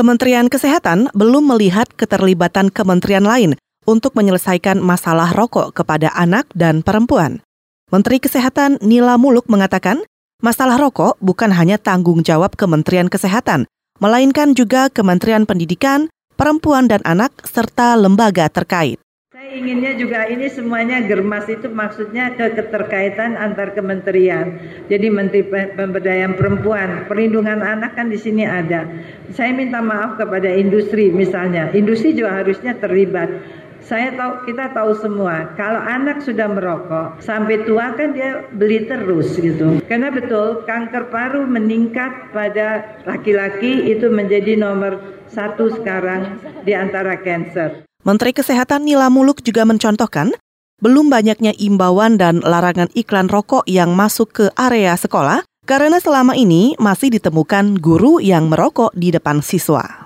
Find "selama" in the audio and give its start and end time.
56.00-56.32